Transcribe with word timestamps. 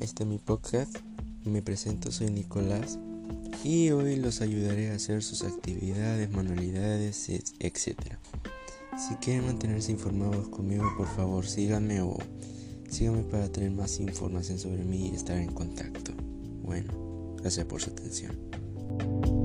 Este 0.00 0.22
es 0.22 0.28
mi 0.28 0.38
podcast. 0.38 0.96
Me 1.44 1.60
presento, 1.60 2.10
soy 2.10 2.30
Nicolás 2.30 2.98
y 3.62 3.90
hoy 3.90 4.16
los 4.16 4.40
ayudaré 4.40 4.90
a 4.90 4.94
hacer 4.94 5.22
sus 5.22 5.44
actividades, 5.44 6.30
manualidades, 6.32 7.28
etc. 7.28 7.96
Si 8.96 9.14
quieren 9.16 9.44
mantenerse 9.44 9.92
informados 9.92 10.48
conmigo, 10.48 10.84
por 10.96 11.06
favor 11.06 11.46
síganme 11.46 12.00
o 12.00 12.16
síganme 12.88 13.24
para 13.24 13.50
tener 13.52 13.72
más 13.72 14.00
información 14.00 14.58
sobre 14.58 14.84
mí 14.84 15.10
y 15.10 15.14
estar 15.14 15.36
en 15.36 15.52
contacto. 15.52 16.12
Bueno, 16.62 17.36
gracias 17.36 17.66
por 17.66 17.82
su 17.82 17.90
atención. 17.90 19.39